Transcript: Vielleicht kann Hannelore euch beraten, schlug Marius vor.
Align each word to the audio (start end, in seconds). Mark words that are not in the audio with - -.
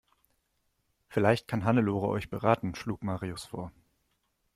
Vielleicht 1.09 1.47
kann 1.47 1.63
Hannelore 1.63 2.07
euch 2.07 2.31
beraten, 2.31 2.73
schlug 2.73 3.03
Marius 3.03 3.45
vor. 3.45 3.71